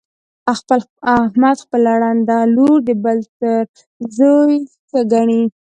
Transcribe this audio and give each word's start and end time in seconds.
احمد 1.15 1.57
خپله 1.65 1.91
ړنده 2.01 2.37
لور 2.55 2.77
د 2.87 2.89
بل 3.03 3.19
تر 3.39 3.63
زوی 4.17 4.53
ښه 4.89 4.99
ګڼي. 5.13 5.43